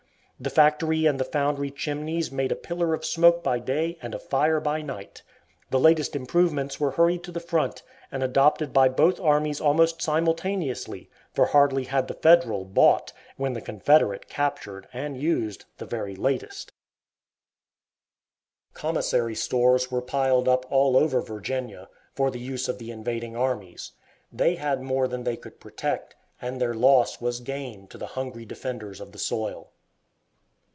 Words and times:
The 0.43 0.49
factory 0.49 1.05
and 1.05 1.19
the 1.19 1.23
foundry 1.25 1.69
chimneys 1.69 2.31
made 2.31 2.51
a 2.51 2.55
pillar 2.55 2.95
of 2.95 3.05
smoke 3.05 3.43
by 3.43 3.59
day 3.59 3.99
and 4.01 4.15
of 4.15 4.23
fire 4.23 4.59
by 4.59 4.81
night. 4.81 5.21
The 5.69 5.79
latest 5.79 6.15
improvements 6.15 6.79
were 6.79 6.89
hurried 6.97 7.21
to 7.25 7.31
the 7.31 7.39
front, 7.39 7.83
and 8.11 8.23
adopted 8.23 8.73
by 8.73 8.89
both 8.89 9.19
armies 9.19 9.61
almost 9.61 10.01
simultaneously; 10.01 11.11
for 11.31 11.45
hardly 11.45 11.83
had 11.83 12.07
the 12.07 12.15
Federal 12.15 12.65
bought, 12.65 13.13
when 13.37 13.53
the 13.53 13.61
Confederate 13.61 14.27
captured, 14.29 14.87
and 14.91 15.15
used, 15.15 15.65
the 15.77 15.85
very 15.85 16.15
latest. 16.15 16.71
Commissary 18.73 19.35
stores 19.35 19.91
were 19.91 20.01
piled 20.01 20.47
up 20.47 20.65
all 20.71 20.97
over 20.97 21.21
Virginia, 21.21 21.87
for 22.15 22.31
the 22.31 22.39
use 22.39 22.67
of 22.67 22.79
the 22.79 22.89
invading 22.89 23.35
armies. 23.35 23.91
They 24.33 24.55
had 24.55 24.81
more 24.81 25.07
than 25.07 25.23
they 25.23 25.37
could 25.37 25.59
protect, 25.59 26.15
and 26.41 26.59
their 26.59 26.73
loss 26.73 27.21
was 27.21 27.41
gain 27.41 27.85
to 27.89 27.99
the 27.99 28.07
hungry 28.17 28.45
defenders 28.45 28.99
of 28.99 29.11
the 29.11 29.19
soil. 29.19 29.73